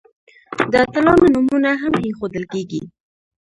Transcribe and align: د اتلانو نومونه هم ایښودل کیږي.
د 0.71 0.73
اتلانو 0.85 1.25
نومونه 1.33 1.71
هم 1.81 1.93
ایښودل 2.05 2.43
کیږي. 2.53 2.81